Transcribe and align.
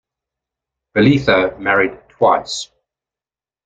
Bolitho 0.95 1.59
married 1.59 1.99
twice. 2.09 2.71